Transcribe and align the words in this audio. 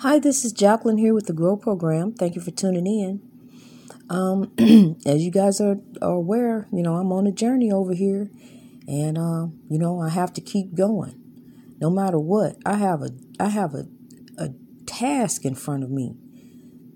Hi, 0.00 0.18
this 0.18 0.44
is 0.44 0.52
Jacqueline 0.52 0.98
here 0.98 1.14
with 1.14 1.24
the 1.24 1.32
Grow 1.32 1.56
Program. 1.56 2.12
Thank 2.12 2.34
you 2.34 2.42
for 2.42 2.50
tuning 2.50 2.86
in. 2.86 3.22
Um, 4.10 4.52
as 5.06 5.22
you 5.22 5.30
guys 5.30 5.58
are, 5.58 5.78
are 6.02 6.10
aware, 6.10 6.68
you 6.70 6.82
know, 6.82 6.96
I'm 6.96 7.10
on 7.12 7.26
a 7.26 7.32
journey 7.32 7.72
over 7.72 7.94
here 7.94 8.28
and, 8.86 9.16
uh, 9.16 9.46
you 9.70 9.78
know, 9.78 9.98
I 9.98 10.10
have 10.10 10.34
to 10.34 10.42
keep 10.42 10.74
going 10.74 11.18
no 11.80 11.88
matter 11.88 12.18
what. 12.18 12.58
I 12.66 12.74
have 12.74 13.00
a, 13.00 13.08
I 13.40 13.48
have 13.48 13.74
a, 13.74 13.86
a 14.36 14.50
task 14.84 15.46
in 15.46 15.54
front 15.54 15.82
of 15.82 15.90
me 15.90 16.14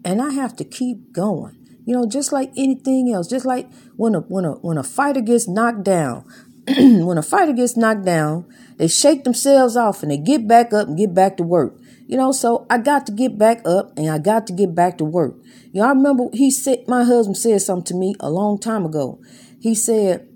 and 0.05 0.21
I 0.21 0.33
have 0.33 0.55
to 0.57 0.65
keep 0.65 1.11
going. 1.11 1.57
You 1.87 1.97
know, 1.97 2.07
just 2.07 2.33
like 2.33 2.51
anything 2.55 3.11
else, 3.11 3.29
just 3.29 3.47
like 3.47 3.73
when 3.97 4.15
a, 4.15 4.21
when 4.21 4.45
a, 4.45 4.53
when 4.57 4.77
a 4.77 4.83
fighter 4.83 5.23
gets 5.23 5.49
knocked 5.49 5.85
down, 5.85 6.31
when 7.05 7.19
a 7.19 7.23
fighter 7.23 7.53
gets 7.53 7.77
knocked 7.77 8.05
down, 8.05 8.47
they 8.77 8.89
shake 8.89 9.25
themselves 9.25 9.77
off 9.77 10.03
and 10.03 10.11
they 10.11 10.19
get 10.19 10.47
back 10.47 10.73
up 10.73 10.89
and 10.89 10.97
get 10.97 11.15
back 11.15 11.37
to 11.39 11.43
work. 11.43 11.77
You 12.07 12.17
know, 12.17 12.33
so 12.33 12.67
I 12.69 12.79
got 12.79 13.07
to 13.07 13.13
get 13.13 13.39
back 13.39 13.63
up 13.65 13.97
and 13.97 14.09
I 14.11 14.19
got 14.19 14.47
to 14.49 14.53
get 14.53 14.75
back 14.75 14.99
to 14.99 15.05
work. 15.05 15.37
You 15.73 15.81
know, 15.81 15.87
I 15.87 15.91
remember 15.91 16.25
he 16.33 16.51
said, 16.51 16.89
my 16.89 17.05
husband 17.05 17.37
said 17.37 17.63
something 17.63 17.85
to 17.87 17.95
me 17.95 18.15
a 18.21 18.31
long 18.31 18.59
time 18.59 18.85
ago. 18.85 19.21
He 19.61 19.75
said, 19.75 20.29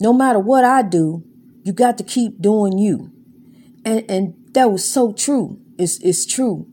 no 0.00 0.12
matter 0.12 0.38
what 0.38 0.64
I 0.64 0.82
do, 0.82 1.24
you 1.62 1.72
got 1.72 1.96
to 1.98 2.04
keep 2.04 2.40
doing 2.40 2.78
you. 2.78 3.10
And, 3.84 4.04
and 4.10 4.34
that 4.52 4.70
was 4.70 4.88
so 4.88 5.12
true. 5.12 5.60
It's, 5.78 5.98
it's 6.00 6.26
true. 6.26 6.66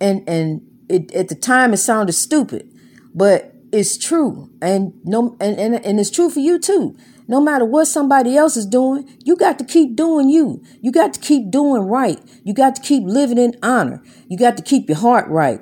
And, 0.00 0.28
and 0.28 0.62
it, 0.88 1.12
at 1.12 1.28
the 1.28 1.34
time 1.34 1.72
it 1.72 1.78
sounded 1.78 2.12
stupid, 2.12 2.72
but 3.14 3.54
it's 3.72 3.98
true. 3.98 4.50
And 4.62 4.92
no, 5.04 5.36
and, 5.40 5.58
and, 5.58 5.74
and 5.84 5.98
it's 5.98 6.10
true 6.10 6.30
for 6.30 6.40
you 6.40 6.58
too. 6.58 6.96
No 7.28 7.40
matter 7.40 7.64
what 7.64 7.86
somebody 7.86 8.36
else 8.36 8.56
is 8.56 8.66
doing, 8.66 9.18
you 9.24 9.36
got 9.36 9.58
to 9.58 9.64
keep 9.64 9.96
doing 9.96 10.28
you. 10.28 10.62
You 10.80 10.92
got 10.92 11.14
to 11.14 11.20
keep 11.20 11.50
doing 11.50 11.82
right. 11.82 12.20
You 12.44 12.54
got 12.54 12.76
to 12.76 12.82
keep 12.82 13.02
living 13.04 13.38
in 13.38 13.56
honor. 13.62 14.02
You 14.28 14.38
got 14.38 14.56
to 14.56 14.62
keep 14.62 14.88
your 14.88 14.98
heart 14.98 15.28
right. 15.28 15.60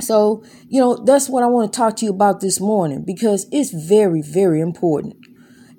So, 0.00 0.44
you 0.68 0.80
know, 0.80 0.96
that's 0.96 1.28
what 1.28 1.42
I 1.42 1.46
want 1.48 1.72
to 1.72 1.76
talk 1.76 1.96
to 1.96 2.04
you 2.04 2.12
about 2.12 2.40
this 2.40 2.60
morning 2.60 3.04
because 3.04 3.46
it's 3.52 3.70
very, 3.70 4.22
very 4.22 4.60
important 4.60 5.16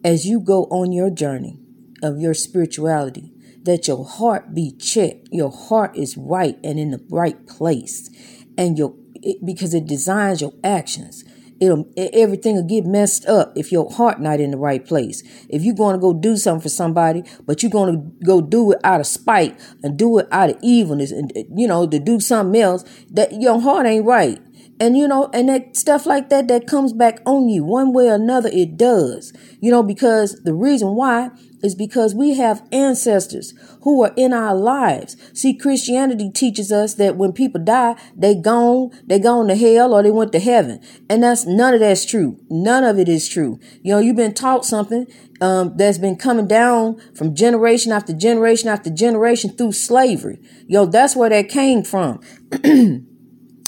as 0.03 0.26
you 0.26 0.39
go 0.39 0.64
on 0.66 0.92
your 0.92 1.09
journey 1.09 1.58
of 2.04 2.20
your 2.20 2.33
spirituality 2.33 3.33
that 3.64 3.88
your 3.88 4.06
heart 4.06 4.54
be 4.54 4.72
checked. 4.78 5.30
Your 5.31 5.52
heart 5.52 5.98
is 5.98 6.17
right 6.17 6.58
and 6.64 6.80
in 6.80 6.92
the 6.92 7.06
right 7.09 7.48
place. 7.48 8.09
And 8.58 8.78
your, 8.78 8.94
it, 9.16 9.45
because 9.45 9.73
it 9.73 9.86
designs 9.86 10.42
your 10.42 10.54
actions 10.64 11.23
it'll 11.59 11.89
everything 11.97 12.55
will 12.55 12.63
get 12.63 12.85
messed 12.85 13.25
up 13.25 13.53
if 13.55 13.71
your 13.71 13.89
heart 13.91 14.19
not 14.19 14.39
in 14.39 14.52
the 14.52 14.57
right 14.57 14.85
place. 14.85 15.23
If 15.49 15.63
you're 15.63 15.75
going 15.75 15.95
to 15.95 15.99
go 15.99 16.13
do 16.13 16.38
something 16.38 16.61
for 16.61 16.69
somebody, 16.69 17.23
but 17.45 17.61
you're 17.61 17.71
going 17.71 17.93
to 17.93 18.25
go 18.25 18.41
do 18.41 18.71
it 18.71 18.79
out 18.83 18.99
of 18.99 19.07
spite 19.07 19.59
and 19.83 19.97
do 19.97 20.19
it 20.19 20.27
out 20.31 20.49
of 20.49 20.57
evilness, 20.61 21.11
and 21.11 21.31
you 21.55 21.67
know 21.67 21.87
to 21.87 21.99
do 21.99 22.19
something 22.19 22.59
else, 22.61 22.83
that 23.11 23.41
your 23.41 23.59
heart 23.59 23.85
ain't 23.85 24.05
right. 24.05 24.39
And 24.80 24.97
you 24.97 25.08
know, 25.08 25.30
and 25.33 25.49
that 25.49 25.75
stuff 25.75 26.05
like 26.05 26.30
that 26.30 26.47
that 26.47 26.67
comes 26.67 26.94
back 26.94 27.22
on 27.25 27.49
you 27.49 27.63
one 27.63 27.94
way 27.94 28.08
or 28.08 28.16
another, 28.16 28.49
it 28.52 28.77
does. 28.77 29.33
You 29.59 29.71
know, 29.71 29.83
because 29.83 30.41
the 30.44 30.53
reason 30.53 30.95
why 30.95 31.31
is 31.61 31.75
because 31.75 32.16
we 32.16 32.36
have 32.36 32.66
ancestors 32.71 33.53
who 33.81 34.03
are 34.03 34.13
in 34.16 34.33
our 34.33 34.55
lives. 34.55 35.17
See, 35.33 35.53
Christianity 35.53 36.31
teaches 36.31 36.71
us 36.71 36.95
that 36.95 37.17
when 37.17 37.33
people 37.33 37.63
die, 37.63 37.95
they 38.16 38.36
gone, 38.36 38.91
they 39.05 39.19
gone 39.19 39.47
to 39.47 39.55
hell 39.55 39.94
or 39.94 40.03
they 40.03 40.11
went 40.11 40.31
to 40.33 40.39
heaven. 40.39 40.81
And 41.09 41.23
that's 41.23 41.45
none 41.45 41.73
of 41.73 41.80
that's 41.80 42.05
true. 42.05 42.39
None 42.49 42.83
of 42.83 42.97
it 42.97 43.09
is 43.09 43.27
true. 43.27 43.59
You 43.81 43.93
know, 43.93 43.99
you've 43.99 44.16
been 44.16 44.33
taught 44.33 44.66
something 44.66 45.08
um, 45.41 45.75
that's 45.75 45.97
been 45.97 46.16
coming 46.16 46.47
down 46.47 46.99
from 47.14 47.36
generation 47.36 47.91
after 47.91 48.14
generation 48.14 48.69
after 48.69 48.89
generation 48.89 49.52
through 49.52 49.73
slavery. 49.73 50.39
Yo, 50.67 50.86
that's 50.86 51.16
where 51.16 51.30
that 51.30 51.49
came 51.49 51.83
from. 51.83 52.21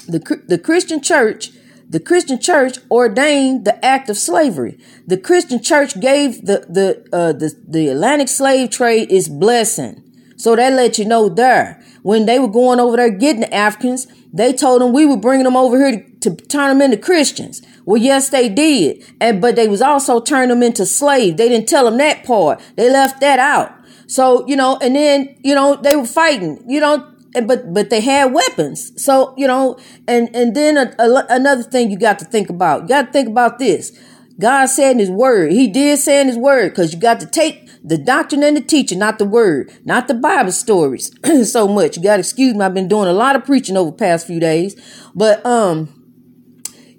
the 0.06 0.42
the 0.46 0.58
Christian 0.58 1.00
church 1.00 1.50
the 1.92 2.00
Christian 2.00 2.40
church 2.40 2.78
ordained 2.90 3.66
the 3.66 3.84
act 3.84 4.08
of 4.08 4.16
slavery. 4.16 4.78
The 5.06 5.18
Christian 5.18 5.62
church 5.62 6.00
gave 6.00 6.46
the 6.46 6.64
the 6.66 7.06
uh, 7.12 7.32
the, 7.32 7.54
the 7.68 7.88
Atlantic 7.88 8.28
slave 8.28 8.70
trade 8.70 9.12
its 9.12 9.28
blessing. 9.28 10.02
So 10.36 10.56
that 10.56 10.72
let 10.72 10.98
you 10.98 11.04
know 11.04 11.28
there. 11.28 11.84
When 12.02 12.24
they 12.24 12.38
were 12.38 12.48
going 12.48 12.80
over 12.80 12.96
there 12.96 13.10
getting 13.10 13.42
the 13.42 13.54
Africans, 13.54 14.06
they 14.32 14.54
told 14.54 14.80
them 14.80 14.94
we 14.94 15.04
were 15.04 15.18
bringing 15.18 15.44
them 15.44 15.56
over 15.56 15.76
here 15.76 16.02
to, 16.20 16.30
to 16.30 16.46
turn 16.46 16.70
them 16.70 16.80
into 16.82 16.96
Christians. 16.96 17.60
Well, 17.84 18.00
yes, 18.00 18.30
they 18.30 18.48
did. 18.48 19.04
And, 19.20 19.42
but 19.42 19.54
they 19.54 19.68
was 19.68 19.82
also 19.82 20.18
turning 20.18 20.48
them 20.48 20.62
into 20.62 20.86
slaves. 20.86 21.36
They 21.36 21.48
didn't 21.48 21.68
tell 21.68 21.84
them 21.84 21.98
that 21.98 22.24
part. 22.24 22.60
They 22.76 22.90
left 22.90 23.20
that 23.20 23.38
out. 23.38 23.72
So, 24.06 24.46
you 24.48 24.56
know, 24.56 24.78
and 24.80 24.96
then, 24.96 25.36
you 25.44 25.54
know, 25.54 25.76
they 25.76 25.94
were 25.94 26.06
fighting, 26.06 26.64
you 26.66 26.80
know, 26.80 27.12
but 27.40 27.72
but 27.72 27.90
they 27.90 28.00
had 28.00 28.32
weapons. 28.32 28.92
So 29.02 29.34
you 29.36 29.46
know, 29.46 29.78
and 30.06 30.34
and 30.34 30.54
then 30.54 30.76
a, 30.76 30.94
a, 30.98 31.26
another 31.30 31.62
thing 31.62 31.90
you 31.90 31.98
got 31.98 32.18
to 32.20 32.24
think 32.24 32.50
about. 32.50 32.82
You 32.82 32.88
got 32.88 33.06
to 33.06 33.12
think 33.12 33.28
about 33.28 33.58
this. 33.58 33.98
God 34.38 34.66
said 34.66 34.92
in 34.92 34.98
His 34.98 35.10
Word, 35.10 35.52
He 35.52 35.68
did 35.68 35.98
say 35.98 36.20
in 36.20 36.26
His 36.26 36.36
Word, 36.38 36.70
because 36.70 36.92
you 36.92 37.00
got 37.00 37.20
to 37.20 37.26
take 37.26 37.68
the 37.84 37.98
doctrine 37.98 38.42
and 38.42 38.56
the 38.56 38.60
teaching, 38.60 38.98
not 38.98 39.18
the 39.18 39.24
Word, 39.24 39.72
not 39.84 40.08
the 40.08 40.14
Bible 40.14 40.52
stories, 40.52 41.12
so 41.50 41.68
much. 41.68 41.96
You 41.96 42.02
got 42.02 42.16
to 42.16 42.20
excuse 42.20 42.54
me. 42.54 42.64
I've 42.64 42.74
been 42.74 42.88
doing 42.88 43.08
a 43.08 43.12
lot 43.12 43.36
of 43.36 43.44
preaching 43.44 43.76
over 43.76 43.92
past 43.92 44.26
few 44.26 44.40
days, 44.40 44.74
but 45.14 45.44
um 45.44 46.01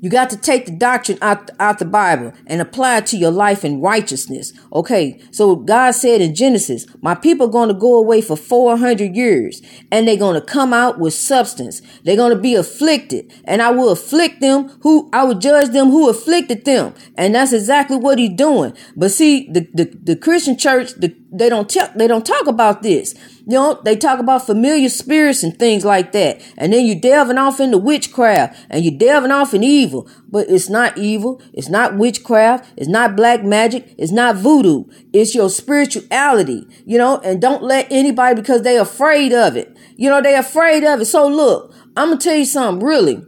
you 0.03 0.09
got 0.09 0.29
to 0.31 0.37
take 0.37 0.65
the 0.65 0.73
doctrine 0.73 1.17
out, 1.21 1.49
out 1.61 1.79
the 1.79 1.85
Bible 1.85 2.33
and 2.45 2.59
apply 2.59 2.97
it 2.97 3.05
to 3.05 3.17
your 3.17 3.31
life 3.31 3.63
in 3.63 3.79
righteousness. 3.79 4.51
Okay. 4.73 5.17
So 5.31 5.55
God 5.55 5.91
said 5.91 6.19
in 6.19 6.35
Genesis, 6.35 6.85
my 7.01 7.15
people 7.15 7.47
are 7.47 7.51
going 7.51 7.69
to 7.69 7.73
go 7.73 7.95
away 7.95 8.19
for 8.19 8.35
400 8.35 9.15
years 9.15 9.61
and 9.93 10.05
they're 10.05 10.17
going 10.17 10.37
to 10.37 10.45
come 10.45 10.73
out 10.73 10.99
with 10.99 11.13
substance. 11.13 11.81
They're 12.03 12.17
going 12.17 12.35
to 12.35 12.41
be 12.41 12.53
afflicted 12.53 13.31
and 13.45 13.61
I 13.61 13.69
will 13.69 13.91
afflict 13.91 14.41
them 14.41 14.77
who 14.81 15.09
I 15.13 15.23
will 15.23 15.39
judge 15.39 15.69
them 15.69 15.89
who 15.89 16.09
afflicted 16.09 16.65
them. 16.65 16.93
And 17.15 17.33
that's 17.33 17.53
exactly 17.53 17.95
what 17.95 18.19
he's 18.19 18.35
doing. 18.35 18.73
But 18.97 19.11
see, 19.11 19.49
the, 19.49 19.69
the, 19.73 19.85
the 19.85 20.15
Christian 20.17 20.57
church, 20.57 20.95
the, 20.95 21.15
they 21.33 21.49
don't 21.49 21.69
talk, 21.69 21.93
they 21.95 22.07
don't 22.07 22.25
talk 22.25 22.47
about 22.47 22.83
this. 22.83 23.15
You 23.45 23.55
know, 23.55 23.81
they 23.83 23.95
talk 23.95 24.19
about 24.19 24.45
familiar 24.45 24.87
spirits 24.87 25.43
and 25.43 25.57
things 25.57 25.83
like 25.83 26.11
that. 26.13 26.41
And 26.57 26.71
then 26.71 26.85
you're 26.85 26.99
delving 26.99 27.37
off 27.37 27.59
into 27.59 27.77
witchcraft 27.77 28.65
and 28.69 28.85
you're 28.85 28.97
delving 28.97 29.31
off 29.31 29.53
in 29.53 29.63
evil. 29.63 30.07
But 30.29 30.49
it's 30.49 30.69
not 30.69 30.97
evil. 30.97 31.41
It's 31.51 31.69
not 31.69 31.97
witchcraft. 31.97 32.71
It's 32.77 32.87
not 32.87 33.15
black 33.15 33.43
magic. 33.43 33.93
It's 33.97 34.11
not 34.11 34.35
voodoo. 34.35 34.85
It's 35.11 35.33
your 35.33 35.49
spirituality, 35.49 36.67
you 36.85 36.97
know, 36.97 37.17
and 37.19 37.41
don't 37.41 37.63
let 37.63 37.87
anybody 37.91 38.39
because 38.39 38.61
they're 38.61 38.81
afraid 38.81 39.33
of 39.33 39.57
it. 39.57 39.75
You 39.97 40.09
know, 40.09 40.21
they're 40.21 40.39
afraid 40.39 40.83
of 40.83 41.01
it. 41.01 41.05
So 41.05 41.27
look, 41.27 41.73
I'm 41.97 42.17
to 42.17 42.23
tell 42.23 42.37
you 42.37 42.45
something 42.45 42.85
really. 42.85 43.23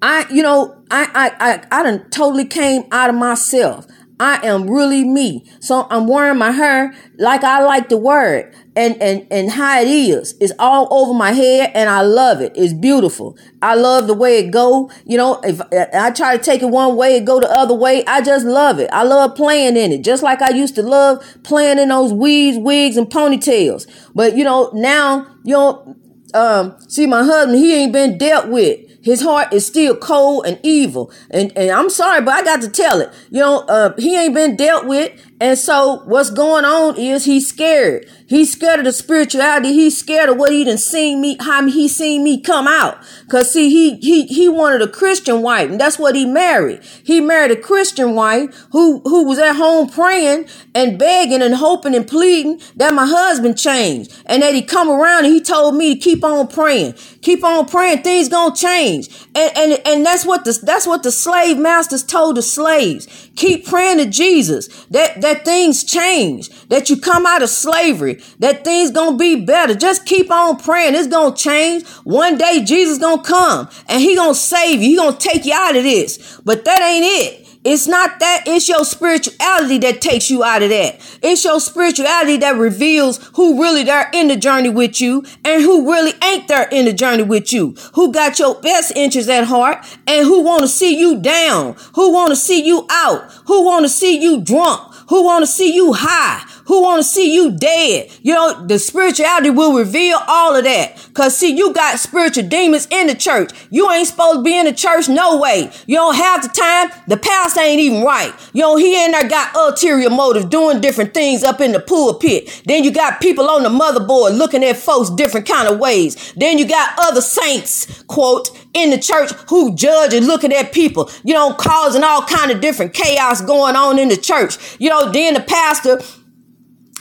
I, 0.00 0.26
you 0.30 0.42
know, 0.42 0.80
I, 0.90 1.10
I, 1.40 1.52
I, 1.52 1.80
I 1.80 1.82
done 1.82 2.08
totally 2.10 2.44
came 2.44 2.84
out 2.92 3.10
of 3.10 3.16
myself. 3.16 3.86
I 4.20 4.44
am 4.46 4.68
really 4.68 5.04
me. 5.04 5.44
So 5.60 5.86
I'm 5.90 6.06
wearing 6.06 6.38
my 6.38 6.50
hair 6.50 6.94
like 7.18 7.44
I 7.44 7.64
like 7.64 7.88
wear 7.90 8.36
it 8.36 8.54
and, 8.74 9.00
and, 9.00 9.26
and 9.30 9.50
how 9.50 9.80
it 9.80 9.88
is. 9.88 10.34
It's 10.40 10.52
all 10.58 10.88
over 10.90 11.14
my 11.14 11.32
head 11.32 11.70
and 11.74 11.88
I 11.88 12.02
love 12.02 12.40
it. 12.40 12.52
It's 12.56 12.72
beautiful. 12.72 13.36
I 13.62 13.74
love 13.74 14.06
the 14.06 14.14
way 14.14 14.38
it 14.38 14.50
go. 14.50 14.90
You 15.04 15.18
know, 15.18 15.40
if 15.44 15.60
I 15.72 16.10
try 16.10 16.36
to 16.36 16.42
take 16.42 16.62
it 16.62 16.66
one 16.66 16.96
way 16.96 17.16
and 17.18 17.26
go 17.26 17.40
the 17.40 17.50
other 17.50 17.74
way, 17.74 18.04
I 18.06 18.20
just 18.20 18.44
love 18.44 18.78
it. 18.78 18.90
I 18.92 19.04
love 19.04 19.36
playing 19.36 19.76
in 19.76 19.92
it. 19.92 20.02
Just 20.02 20.22
like 20.22 20.42
I 20.42 20.50
used 20.50 20.74
to 20.76 20.82
love 20.82 21.24
playing 21.44 21.78
in 21.78 21.88
those 21.88 22.12
weaves, 22.12 22.58
wigs 22.58 22.96
and 22.96 23.08
ponytails. 23.08 23.86
But 24.14 24.36
you 24.36 24.44
know, 24.44 24.70
now, 24.74 25.26
you 25.44 25.54
know, 25.54 25.96
um, 26.34 26.76
see 26.88 27.06
my 27.06 27.22
husband, 27.24 27.58
he 27.58 27.74
ain't 27.74 27.92
been 27.92 28.18
dealt 28.18 28.48
with. 28.48 28.80
His 29.08 29.22
heart 29.22 29.54
is 29.54 29.66
still 29.66 29.96
cold 29.96 30.44
and 30.44 30.60
evil. 30.62 31.10
And, 31.30 31.50
and 31.56 31.70
I'm 31.70 31.88
sorry, 31.88 32.20
but 32.20 32.34
I 32.34 32.44
got 32.44 32.60
to 32.60 32.68
tell 32.68 33.00
it. 33.00 33.10
You 33.30 33.40
know, 33.40 33.60
uh, 33.60 33.94
he 33.96 34.14
ain't 34.14 34.34
been 34.34 34.54
dealt 34.54 34.84
with. 34.84 35.18
And 35.40 35.56
so 35.56 36.02
what's 36.04 36.30
going 36.30 36.64
on 36.64 36.96
is 36.98 37.24
he's 37.24 37.48
scared. 37.48 38.10
He's 38.26 38.52
scared 38.52 38.80
of 38.80 38.84
the 38.84 38.92
spirituality. 38.92 39.72
He's 39.72 39.96
scared 39.96 40.28
of 40.28 40.36
what 40.36 40.52
he 40.52 40.64
done 40.64 40.78
seen 40.78 41.20
me, 41.20 41.36
how 41.38 41.64
he 41.66 41.88
seen 41.88 42.24
me 42.24 42.40
come 42.40 42.66
out. 42.66 42.98
Cause 43.28 43.52
see, 43.52 43.70
he, 43.70 43.96
he, 43.96 44.26
he 44.26 44.48
wanted 44.48 44.82
a 44.82 44.88
Christian 44.88 45.40
wife 45.40 45.70
and 45.70 45.80
that's 45.80 45.98
what 45.98 46.16
he 46.16 46.24
married. 46.26 46.82
He 47.04 47.20
married 47.20 47.52
a 47.52 47.56
Christian 47.56 48.14
wife 48.14 48.66
who, 48.72 49.00
who 49.04 49.24
was 49.24 49.38
at 49.38 49.54
home 49.56 49.88
praying 49.88 50.48
and 50.74 50.98
begging 50.98 51.42
and 51.42 51.54
hoping 51.54 51.94
and 51.94 52.06
pleading 52.06 52.60
that 52.76 52.92
my 52.92 53.06
husband 53.06 53.58
changed 53.58 54.12
and 54.26 54.42
that 54.42 54.54
he 54.54 54.62
come 54.62 54.90
around 54.90 55.24
and 55.24 55.32
he 55.32 55.40
told 55.40 55.76
me 55.76 55.94
to 55.94 56.00
keep 56.00 56.24
on 56.24 56.48
praying, 56.48 56.94
keep 57.22 57.44
on 57.44 57.66
praying. 57.66 58.02
Things 58.02 58.28
gonna 58.28 58.54
change. 58.54 59.08
And, 59.34 59.56
and, 59.56 59.80
and 59.86 60.06
that's 60.06 60.24
what 60.24 60.44
the, 60.44 60.58
that's 60.62 60.86
what 60.86 61.02
the 61.02 61.12
slave 61.12 61.58
masters 61.58 62.02
told 62.02 62.36
the 62.36 62.42
slaves. 62.42 63.06
Keep 63.36 63.66
praying 63.66 63.98
to 63.98 64.06
Jesus 64.06 64.66
that, 64.86 65.20
that 65.20 65.27
that 65.28 65.44
things 65.44 65.84
change, 65.84 66.48
that 66.68 66.88
you 66.88 66.96
come 66.96 67.26
out 67.26 67.42
of 67.42 67.50
slavery, 67.50 68.20
that 68.38 68.64
things 68.64 68.90
gonna 68.90 69.16
be 69.16 69.44
better. 69.44 69.74
Just 69.74 70.06
keep 70.06 70.30
on 70.30 70.56
praying. 70.56 70.94
It's 70.94 71.06
gonna 71.06 71.36
change. 71.36 71.86
One 72.04 72.38
day 72.38 72.62
Jesus 72.64 72.98
gonna 72.98 73.22
come 73.22 73.68
and 73.88 74.00
he 74.00 74.16
gonna 74.16 74.34
save 74.34 74.80
you. 74.80 74.88
He 74.88 74.96
gonna 74.96 75.16
take 75.16 75.44
you 75.44 75.52
out 75.54 75.76
of 75.76 75.82
this. 75.82 76.40
But 76.44 76.64
that 76.64 76.80
ain't 76.80 77.04
it. 77.04 77.48
It's 77.64 77.86
not 77.86 78.20
that, 78.20 78.44
it's 78.46 78.68
your 78.68 78.84
spirituality 78.84 79.78
that 79.78 80.00
takes 80.00 80.30
you 80.30 80.44
out 80.44 80.62
of 80.62 80.70
that. 80.70 81.18
It's 81.22 81.44
your 81.44 81.60
spirituality 81.60 82.36
that 82.38 82.56
reveals 82.56 83.18
who 83.34 83.60
really 83.60 83.88
are 83.90 84.08
in 84.14 84.28
the 84.28 84.36
journey 84.36 84.68
with 84.68 85.00
you 85.00 85.24
and 85.44 85.62
who 85.62 85.90
really 85.90 86.12
ain't 86.24 86.46
there 86.48 86.68
in 86.70 86.84
the 86.84 86.92
journey 86.92 87.24
with 87.24 87.52
you. 87.52 87.74
Who 87.94 88.12
got 88.12 88.38
your 88.38 88.60
best 88.60 88.92
interests 88.96 89.28
at 89.28 89.44
heart 89.44 89.84
and 90.06 90.24
who 90.24 90.42
want 90.42 90.62
to 90.62 90.68
see 90.68 90.98
you 90.98 91.20
down, 91.20 91.76
who 91.94 92.12
want 92.12 92.30
to 92.30 92.36
see 92.36 92.64
you 92.64 92.86
out, 92.90 93.30
who 93.46 93.64
want 93.64 93.84
to 93.84 93.90
see 93.90 94.18
you 94.18 94.40
drunk, 94.40 94.87
who 95.08 95.24
want 95.24 95.42
to 95.42 95.46
see 95.46 95.74
you 95.74 95.92
high, 95.94 96.44
who 96.68 96.82
want 96.82 97.00
to 97.00 97.02
see 97.02 97.34
you 97.34 97.50
dead. 97.50 98.10
You 98.22 98.34
know, 98.34 98.66
the 98.66 98.78
spirituality 98.78 99.48
will 99.50 99.76
reveal 99.76 100.18
all 100.28 100.54
of 100.54 100.64
that. 100.64 101.08
Cause 101.14 101.36
see, 101.36 101.56
you 101.56 101.72
got 101.72 101.98
spiritual 101.98 102.46
demons 102.46 102.86
in 102.90 103.06
the 103.06 103.14
church. 103.14 103.50
You 103.70 103.90
ain't 103.90 104.06
supposed 104.06 104.40
to 104.40 104.42
be 104.42 104.56
in 104.56 104.66
the 104.66 104.74
church 104.74 105.08
no 105.08 105.38
way. 105.38 105.70
You 105.86 105.96
don't 105.96 106.14
have 106.14 106.42
the 106.42 106.48
time. 106.48 106.90
The 107.08 107.16
pastor 107.16 107.60
ain't 107.60 107.80
even 107.80 108.04
right. 108.04 108.34
You 108.52 108.60
know, 108.60 108.76
he 108.76 109.02
in 109.02 109.12
there 109.12 109.26
got 109.28 109.56
ulterior 109.56 110.10
motives, 110.10 110.44
doing 110.46 110.82
different 110.82 111.14
things 111.14 111.42
up 111.42 111.62
in 111.62 111.72
the 111.72 111.80
pulpit. 111.80 112.62
Then 112.66 112.84
you 112.84 112.90
got 112.90 113.20
people 113.20 113.48
on 113.48 113.62
the 113.62 113.70
motherboard 113.70 114.36
looking 114.36 114.62
at 114.62 114.76
folks 114.76 115.08
different 115.08 115.48
kind 115.48 115.68
of 115.68 115.78
ways. 115.78 116.34
Then 116.36 116.58
you 116.58 116.68
got 116.68 116.94
other 116.98 117.22
saints, 117.22 118.02
quote, 118.04 118.50
in 118.74 118.90
the 118.90 118.98
church 118.98 119.32
who 119.48 119.74
judge 119.74 120.12
and 120.12 120.26
looking 120.26 120.52
at 120.52 120.72
people, 120.72 121.10
you 121.24 121.32
know, 121.32 121.54
causing 121.54 122.04
all 122.04 122.22
kind 122.22 122.50
of 122.50 122.60
different 122.60 122.92
chaos 122.92 123.40
going 123.40 123.74
on 123.74 123.98
in 123.98 124.08
the 124.08 124.16
church. 124.18 124.58
You 124.78 124.90
know, 124.90 125.10
then 125.10 125.32
the 125.34 125.40
pastor 125.40 126.00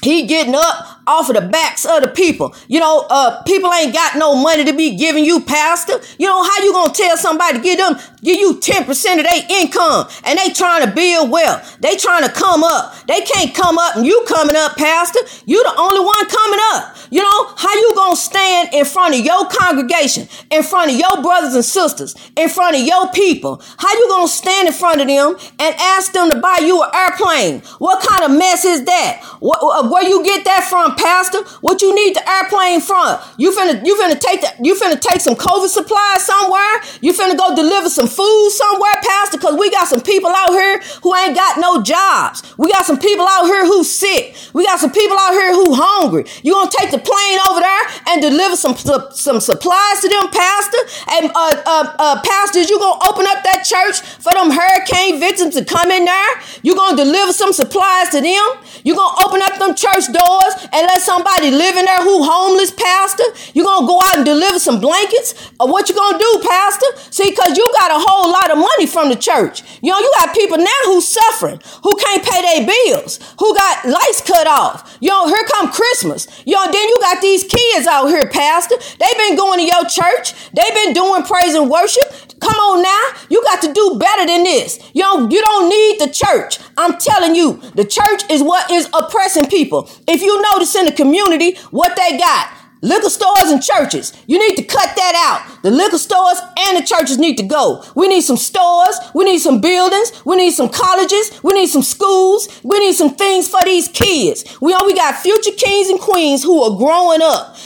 he 0.04 0.26
getting 0.28 0.56
up 0.56 0.98
off 1.08 1.30
of 1.30 1.36
the 1.36 1.42
backs 1.42 1.86
of 1.86 2.02
the 2.02 2.10
people. 2.10 2.54
You 2.68 2.80
know, 2.80 3.08
uh, 3.10 3.42
people 3.44 3.72
ain't 3.74 3.94
got 3.94 4.18
no 4.18 4.36
money 4.36 4.66
to 4.66 4.74
be 4.74 4.96
giving 4.98 5.24
you, 5.24 5.40
pastor. 5.40 6.00
You 6.20 6.28
know, 6.28 6.44
how 6.44 6.64
you 6.64 6.74
gonna 6.74 6.94
tell 6.94 7.16
somebody 7.18 7.58
to 7.58 7.64
give 7.64 7.78
them, 7.78 7.96
give 8.22 8.38
you 8.38 8.56
10% 8.56 9.18
of 9.18 9.26
their 9.26 9.44
income 9.50 10.08
and 10.26 10.38
they 10.38 10.52
trying 10.52 10.86
to 10.86 10.94
build 10.94 11.32
wealth. 11.32 11.78
They 11.80 11.96
trying 11.96 12.24
to 12.24 12.32
come 12.32 12.64
up. 12.64 12.94
They 13.08 13.22
can't 13.22 13.56
come 13.56 13.78
up 13.78 13.96
and 13.96 14.06
you 14.06 14.24
coming 14.28 14.56
up, 14.56 14.76
pastor. 14.76 15.20
You 15.46 15.64
the 15.64 15.80
only 15.80 16.02
one 16.02 16.28
coming 16.28 16.60
up. 16.74 16.96
You 17.10 17.22
know, 17.22 17.46
how 17.56 17.74
you 17.74 17.94
gonna 17.96 18.18
stand 18.18 18.74
in 18.74 18.84
front 18.84 19.18
of 19.18 19.26
your 19.26 19.48
congregation, 19.48 20.28
in 20.52 20.62
front 20.62 20.92
of 20.92 20.98
your 20.98 21.22
brothers 21.22 21.56
and 21.56 21.64
sisters, 21.64 22.16
in 22.36 22.50
front 22.50 22.76
of 22.76 22.82
your 22.82 23.10
people? 23.12 23.62
How 23.78 23.94
you 23.94 24.08
gonna 24.10 24.28
stand 24.28 24.68
in 24.68 24.74
front 24.74 25.00
of 25.00 25.08
them 25.08 25.38
and 25.58 25.76
ask 25.80 26.12
them 26.12 26.30
to 26.30 26.36
buy 26.36 26.60
you 26.62 26.84
an 26.84 26.90
airplane? 26.94 27.62
What 27.80 28.06
kind 28.06 28.26
of 28.26 28.38
mess 28.38 28.66
is 28.66 28.84
that? 28.86 29.24
What, 29.40 29.87
where 29.90 30.04
you 30.04 30.24
get 30.24 30.44
that 30.46 30.68
from, 30.70 30.96
pastor? 30.96 31.44
What 31.62 31.82
you 31.82 31.96
need 31.96 32.16
the 32.16 32.30
airplane 32.30 32.82
from? 32.82 33.18
You 33.38 33.52
finna, 33.56 33.86
you 33.86 33.96
finna 33.96 34.20
take 34.20 34.42
the, 34.42 34.52
you 34.62 34.76
finna 34.76 35.00
take 35.00 35.22
some 35.22 35.36
COVID 35.36 35.70
supplies 35.70 36.26
somewhere? 36.26 36.82
You 37.02 37.14
finna 37.14 37.38
go 37.38 37.56
deliver 37.56 37.90
some 37.90 38.08
food 38.08 38.50
somewhere, 38.52 38.96
pastor? 39.02 39.38
Cause 39.38 39.58
we 39.58 39.72
got 39.72 39.88
some 39.88 40.02
people 40.02 40.32
out 40.36 40.52
here 40.52 40.82
who 41.04 41.16
ain't 41.16 41.36
got 41.36 41.58
no 41.60 41.82
jobs. 41.82 42.44
We 42.58 42.70
got 42.72 42.86
some 42.86 43.00
people 43.00 43.26
out 43.30 43.46
here 43.46 43.66
who 43.66 43.84
sick. 43.84 44.36
We 44.54 44.66
got 44.66 44.80
some 44.80 44.92
people 44.92 45.18
out 45.18 45.32
here 45.32 45.54
who 45.54 45.74
hungry. 45.74 46.26
You 46.44 46.54
gonna 46.54 46.70
take 46.70 46.92
the 46.92 46.98
the 46.98 47.04
plane 47.12 47.40
over 47.50 47.62
there 47.62 47.84
and 48.10 48.22
deliver 48.22 48.56
some 48.56 48.76
some 49.12 49.40
supplies 49.40 50.00
to 50.02 50.10
them, 50.10 50.30
pastor? 50.32 50.82
And 51.14 51.32
uh, 51.36 51.64
uh, 51.66 51.96
uh, 52.00 52.22
pastors, 52.24 52.70
you 52.70 52.80
gonna 52.80 53.00
open 53.08 53.26
up 53.28 53.44
that 53.44 53.64
church 53.64 54.02
for 54.02 54.34
them 54.34 54.52
hurricane 54.52 55.20
victims 55.20 55.56
to 55.56 55.66
come 55.66 55.92
in 55.92 56.06
there? 56.06 56.32
You 56.64 56.76
gonna 56.76 56.98
deliver 56.98 57.34
some 57.34 57.54
supplies 57.54 58.10
to 58.10 58.22
them? 58.22 58.48
You 58.84 58.96
gonna 58.96 59.26
open 59.26 59.42
up 59.42 59.60
them 59.60 59.76
church 59.78 60.12
doors 60.12 60.54
and 60.74 60.84
let 60.90 61.02
somebody 61.02 61.52
live 61.52 61.78
in 61.78 61.86
there 61.86 62.02
who 62.02 62.24
homeless, 62.24 62.72
pastor? 62.72 63.24
You 63.54 63.64
gonna 63.64 63.88
go 63.88 64.02
out 64.02 64.18
and 64.18 64.26
deliver 64.26 64.60
some 64.60 64.82
blankets? 64.82 65.34
Or 65.60 65.72
what 65.72 65.88
you 65.88 65.96
gonna 65.96 66.18
do, 66.18 66.32
pastor? 66.44 66.88
See, 67.12 67.32
cause 67.34 67.58
you 67.58 67.66
got 67.80 67.92
a 67.92 68.02
whole 68.02 68.32
lot 68.32 68.52
of 68.52 68.58
money 68.58 68.88
from 68.88 69.10
the 69.10 69.16
church. 69.16 69.62
You 69.82 69.92
know, 69.92 70.00
you 70.00 70.12
got 70.20 70.36
people 70.36 70.58
now 70.58 70.82
who 70.86 71.02
suffering, 71.02 71.62
who 71.84 71.96
can't 71.96 72.24
pay 72.26 72.42
their 72.42 72.68
bills, 72.68 73.20
who 73.40 73.54
got 73.54 73.86
lights 73.86 74.22
cut 74.22 74.48
off. 74.48 74.98
You 75.00 75.10
know, 75.10 75.28
here 75.28 75.46
come 75.48 75.72
Christmas. 75.72 76.28
You 76.46 76.56
know, 76.56 76.66
then 76.72 76.88
you 76.90 76.98
got 77.00 77.22
these 77.22 77.44
kids 77.44 77.88
out 77.88 78.08
here, 78.08 78.28
Pastor. 78.28 78.76
They've 78.78 79.18
been 79.18 79.36
going 79.38 79.60
to 79.60 79.66
your 79.66 79.86
church. 79.86 80.34
They've 80.52 80.74
been 80.74 80.94
doing 80.94 81.24
praise 81.24 81.54
and 81.54 81.70
worship. 81.70 82.04
Come 82.40 82.56
on 82.56 82.82
now. 82.82 83.04
You 83.30 83.44
got 83.44 83.62
to 83.62 83.74
do 83.74 83.98
better 84.00 84.26
than 84.26 84.44
this. 84.44 84.80
You 84.94 85.28
you 85.30 85.42
don't 85.42 85.70
need 85.70 86.00
the 86.00 86.10
church. 86.14 86.60
I'm 86.78 86.98
telling 86.98 87.36
you, 87.36 87.58
the 87.76 87.86
church 87.86 88.22
is 88.30 88.42
what 88.44 88.70
is 88.72 88.88
oppressing 88.94 89.46
people. 89.48 89.67
If 90.08 90.22
you 90.22 90.42
notice 90.54 90.76
in 90.76 90.86
the 90.86 90.92
community 90.92 91.58
what 91.72 91.96
they 91.96 92.18
got, 92.18 92.58
Liquor 92.82 93.10
stores 93.10 93.50
and 93.50 93.62
churches. 93.62 94.14
You 94.28 94.38
need 94.38 94.56
to 94.56 94.64
cut 94.64 94.96
that 94.96 95.14
out. 95.16 95.64
The 95.64 95.72
liquor 95.72 95.98
stores 95.98 96.40
and 96.68 96.78
the 96.78 96.86
churches 96.86 97.18
need 97.18 97.36
to 97.38 97.44
go. 97.44 97.84
We 97.96 98.08
need 98.08 98.22
some 98.22 98.38
stores. 98.38 99.00
We 99.16 99.26
need 99.26 99.40
some 99.40 99.62
buildings. 99.62 100.12
We 100.26 100.36
need 100.36 100.52
some 100.52 100.70
colleges. 100.70 101.40
We 101.44 101.54
need 101.54 101.68
some 101.68 101.82
schools. 101.82 102.62
We 102.64 102.80
need 102.80 102.94
some 102.94 103.16
things 103.16 103.50
for 103.50 103.64
these 103.64 103.88
kids. 103.88 104.46
We 104.62 104.74
all 104.74 104.86
we 104.86 104.94
got 104.94 105.16
future 105.16 105.52
kings 105.58 105.90
and 105.90 106.00
queens 106.00 106.44
who 106.44 106.62
are 106.62 106.78
growing 106.78 107.22
up 107.24 107.58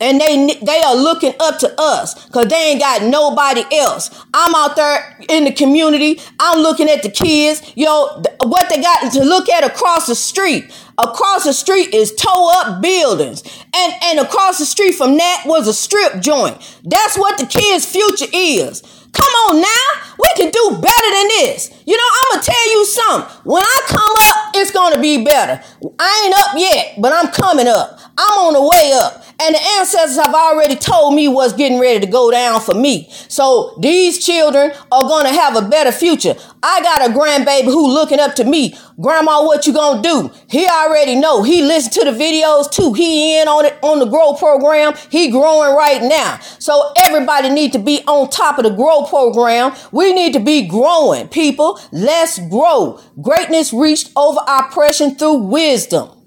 and 0.00 0.20
they 0.20 0.58
they 0.62 0.80
are 0.80 0.94
looking 0.94 1.34
up 1.40 1.58
to 1.60 1.74
us 1.78 2.26
because 2.26 2.48
they 2.48 2.72
ain't 2.72 2.80
got 2.80 3.02
nobody 3.02 3.64
else. 3.76 4.10
I'm 4.32 4.54
out 4.54 4.76
there 4.76 5.16
in 5.28 5.44
the 5.44 5.52
community. 5.52 6.20
I'm 6.38 6.60
looking 6.60 6.88
at 6.88 7.02
the 7.02 7.10
kids. 7.10 7.72
Yo, 7.76 8.22
what 8.42 8.68
they 8.68 8.80
got 8.80 9.12
to 9.12 9.24
look 9.24 9.48
at 9.48 9.64
across 9.64 10.06
the 10.06 10.14
street. 10.14 10.70
Across 10.98 11.44
the 11.44 11.52
street 11.52 11.94
is 11.94 12.14
tow 12.14 12.50
up 12.56 12.82
buildings, 12.82 13.42
and 13.74 13.92
and 14.02 14.20
across 14.20 14.58
the 14.58 14.66
street 14.66 14.94
from 14.94 15.16
that 15.16 15.42
was 15.46 15.68
a 15.68 15.74
strip 15.74 16.20
joint. 16.20 16.56
That's 16.84 17.16
what 17.16 17.38
the 17.38 17.46
kids' 17.46 17.86
future 17.86 18.30
is. 18.32 18.82
Come 19.12 19.32
on 19.48 19.60
now, 19.60 20.12
we 20.18 20.28
can 20.36 20.50
do 20.50 20.70
better 20.70 21.10
than 21.14 21.28
this. 21.40 21.70
You 21.86 21.96
know, 21.96 22.02
I'm 22.14 22.32
gonna 22.32 22.42
tell 22.44 22.70
you 22.72 22.84
something. 22.84 23.36
When 23.44 23.62
I 23.62 23.80
come 23.88 24.14
up, 24.20 24.56
it's 24.56 24.70
gonna 24.70 25.00
be 25.00 25.24
better. 25.24 25.62
I 25.98 26.22
ain't 26.24 26.34
up 26.34 26.54
yet, 26.56 26.94
but 27.00 27.12
I'm 27.12 27.32
coming 27.32 27.66
up. 27.66 27.98
I'm 28.18 28.38
on 28.40 28.52
the 28.54 28.62
way 28.62 28.92
up. 28.94 29.24
And 29.40 29.54
the 29.54 29.60
ancestors 29.78 30.16
have 30.16 30.34
already 30.34 30.74
told 30.74 31.14
me 31.14 31.28
what's 31.28 31.52
getting 31.52 31.78
ready 31.78 32.00
to 32.00 32.10
go 32.10 32.30
down 32.30 32.60
for 32.60 32.74
me. 32.74 33.08
So 33.28 33.78
these 33.80 34.24
children 34.24 34.72
are 34.90 35.02
going 35.02 35.26
to 35.26 35.32
have 35.32 35.56
a 35.56 35.62
better 35.68 35.92
future. 35.92 36.34
I 36.60 36.82
got 36.82 37.08
a 37.08 37.12
grandbaby 37.12 37.64
who 37.64 37.86
looking 37.86 38.18
up 38.18 38.34
to 38.36 38.44
me. 38.44 38.76
Grandma, 39.00 39.44
what 39.44 39.64
you 39.64 39.72
gonna 39.72 40.02
do? 40.02 40.28
He 40.50 40.66
already 40.66 41.14
know. 41.14 41.44
He 41.44 41.62
listened 41.62 41.92
to 41.94 42.10
the 42.10 42.18
videos 42.18 42.68
too. 42.68 42.94
He 42.94 43.38
in 43.38 43.46
on 43.46 43.64
it 43.64 43.78
on 43.80 44.00
the 44.00 44.06
grow 44.06 44.34
program. 44.34 44.94
He 45.08 45.30
growing 45.30 45.76
right 45.76 46.02
now. 46.02 46.40
So 46.58 46.92
everybody 46.96 47.48
need 47.50 47.72
to 47.74 47.78
be 47.78 48.02
on 48.08 48.28
top 48.28 48.58
of 48.58 48.64
the 48.64 48.70
grow 48.70 49.04
program. 49.04 49.72
We 49.92 50.12
need 50.12 50.32
to 50.32 50.40
be 50.40 50.66
growing, 50.66 51.28
people. 51.28 51.78
Let's 51.92 52.40
grow. 52.48 53.00
Greatness 53.22 53.72
reached 53.72 54.10
over 54.16 54.40
oppression 54.48 55.14
through 55.14 55.44
wisdom. 55.44 56.17